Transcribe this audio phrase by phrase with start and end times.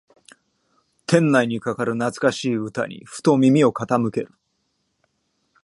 [1.05, 4.33] 店内にかかる懐かしい歌にふと耳を傾ける